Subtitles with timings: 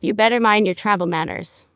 [0.00, 1.66] You better mind your travel manners.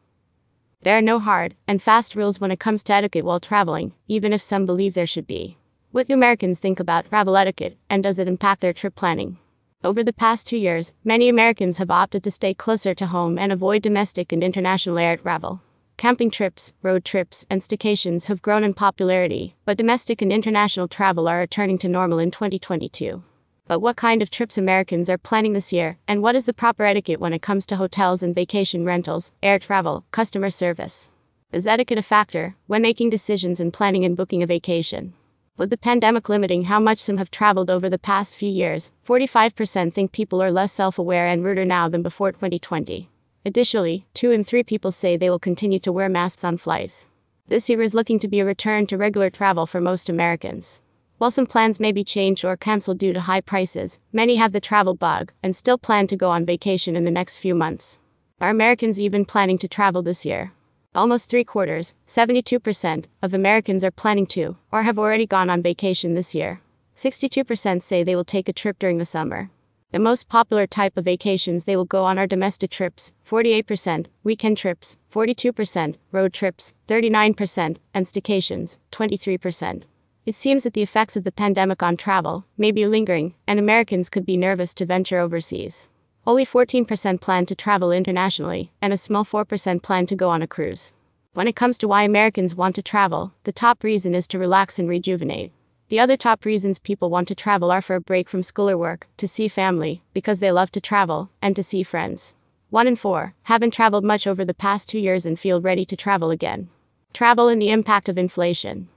[0.82, 4.33] There are no hard and fast rules when it comes to etiquette while traveling, even
[4.33, 5.58] if some believe there should be.
[5.91, 9.38] What do Americans think about travel etiquette, and does it impact their trip planning?
[9.82, 13.50] Over the past two years, many Americans have opted to stay closer to home and
[13.50, 15.61] avoid domestic and international air travel.
[15.96, 21.27] Camping trips, road trips, and staycations have grown in popularity, but domestic and international travel
[21.27, 23.25] are returning to normal in 2022.
[23.68, 26.84] But what kind of trips Americans are planning this year, and what is the proper
[26.84, 31.08] etiquette when it comes to hotels and vacation rentals, air travel, customer service?
[31.53, 35.15] Is etiquette a factor when making decisions and planning and booking a vacation?
[35.56, 39.92] With the pandemic limiting how much some have traveled over the past few years, 45%
[39.92, 43.09] think people are less self aware and ruder now than before 2020.
[43.45, 47.06] Additionally, 2 in 3 people say they will continue to wear masks on flights.
[47.48, 50.81] This year is looking to be a return to regular travel for most Americans.
[51.23, 54.61] While some plans may be changed or canceled due to high prices, many have the
[54.61, 58.01] travel bug and still plan to go on vacation in the next few months.
[58.41, 60.51] Are Americans even planning to travel this year?
[60.97, 66.15] Almost three quarters, 72%, of Americans are planning to, or have already gone on vacation
[66.15, 66.61] this year.
[66.97, 69.48] 62% say they will take a trip during the summer.
[69.93, 74.59] The most popular type of vacations they will go on are domestic trips, 48%, weekend
[74.59, 79.84] trips, 42%, road trips, 39%, and staycations, 23%.
[80.25, 84.09] It seems that the effects of the pandemic on travel may be lingering, and Americans
[84.09, 85.89] could be nervous to venture overseas.
[86.25, 90.47] Only 14% plan to travel internationally, and a small 4% plan to go on a
[90.47, 90.93] cruise.
[91.34, 94.78] When it comes to why Americans want to travel, the top reason is to relax
[94.78, 95.50] and rejuvenate.
[95.89, 98.78] The other top reasons people want to travel are for a break from school or
[98.78, 102.33] work, to see family, because they love to travel, and to see friends.
[102.70, 105.97] 1 in 4 haven't traveled much over the past two years and feel ready to
[105.97, 106.69] travel again.
[107.12, 108.89] Travel and the impact of inflation.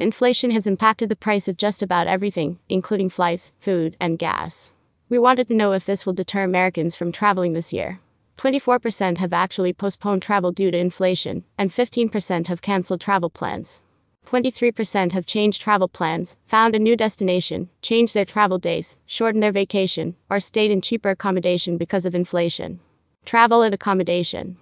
[0.00, 4.72] Inflation has impacted the price of just about everything, including flights, food, and gas.
[5.10, 8.00] We wanted to know if this will deter Americans from traveling this year.
[8.38, 13.82] 24% have actually postponed travel due to inflation, and 15% have canceled travel plans.
[14.26, 19.52] 23% have changed travel plans, found a new destination, changed their travel days, shortened their
[19.52, 22.80] vacation, or stayed in cheaper accommodation because of inflation.
[23.26, 24.56] Travel and accommodation.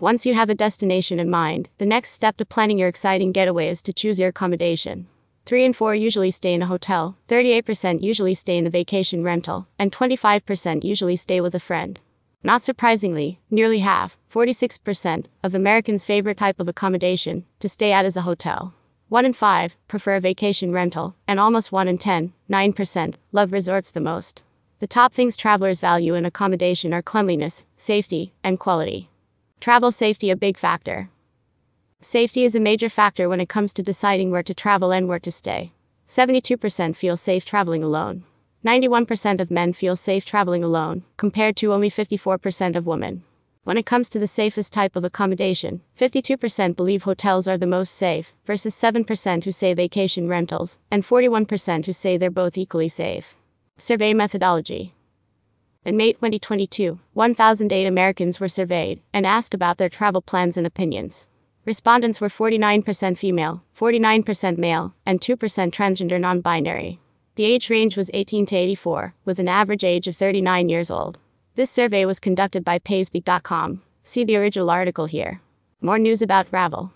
[0.00, 3.68] Once you have a destination in mind, the next step to planning your exciting getaway
[3.68, 5.06] is to choose your accommodation.
[5.44, 9.66] 3 and 4 usually stay in a hotel, 38% usually stay in a vacation rental,
[9.78, 12.00] and 25% usually stay with a friend.
[12.42, 18.16] Not surprisingly, nearly half, 46%, of Americans' favorite type of accommodation to stay at is
[18.16, 18.72] a hotel.
[19.10, 23.90] 1 in 5 prefer a vacation rental, and almost 1 in 10, 9%, love resorts
[23.90, 24.42] the most.
[24.78, 29.09] The top things travelers value in accommodation are cleanliness, safety, and quality.
[29.60, 31.10] Travel safety a big factor.
[32.00, 35.18] Safety is a major factor when it comes to deciding where to travel and where
[35.18, 35.74] to stay.
[36.08, 38.24] 72% feel safe traveling alone.
[38.64, 43.22] 91% of men feel safe traveling alone, compared to only 54% of women.
[43.64, 47.94] When it comes to the safest type of accommodation, 52% believe hotels are the most
[47.94, 53.36] safe, versus 7% who say vacation rentals, and 41% who say they're both equally safe.
[53.76, 54.94] Survey methodology.
[55.82, 61.26] In May 2022, 1,008 Americans were surveyed and asked about their travel plans and opinions.
[61.64, 67.00] Respondents were 49% female, 49% male, and 2% transgender non binary.
[67.36, 71.18] The age range was 18 to 84, with an average age of 39 years old.
[71.54, 73.80] This survey was conducted by Payspeak.com.
[74.04, 75.40] See the original article here.
[75.80, 76.92] More news about travel.